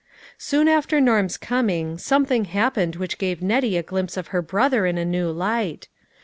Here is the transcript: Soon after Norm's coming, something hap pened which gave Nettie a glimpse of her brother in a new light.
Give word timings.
Soon 0.39 0.67
after 0.67 0.99
Norm's 0.99 1.37
coming, 1.37 1.99
something 1.99 2.45
hap 2.45 2.73
pened 2.73 2.95
which 2.95 3.19
gave 3.19 3.43
Nettie 3.43 3.77
a 3.77 3.83
glimpse 3.83 4.17
of 4.17 4.29
her 4.29 4.41
brother 4.41 4.87
in 4.87 4.97
a 4.97 5.05
new 5.05 5.29
light. 5.29 5.89